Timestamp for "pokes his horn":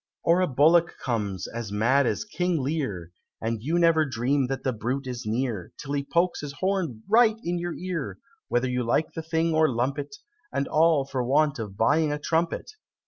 6.03-7.03